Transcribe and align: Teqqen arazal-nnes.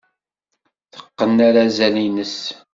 Teqqen 0.93 1.37
arazal-nnes. 1.47 2.37